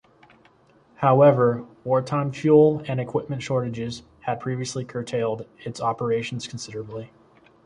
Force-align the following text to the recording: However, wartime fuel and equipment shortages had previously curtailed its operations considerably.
However, 0.95 1.63
wartime 1.83 2.31
fuel 2.31 2.81
and 2.87 2.99
equipment 2.99 3.43
shortages 3.43 4.01
had 4.21 4.39
previously 4.39 4.83
curtailed 4.83 5.45
its 5.63 5.79
operations 5.79 6.47
considerably. 6.47 7.11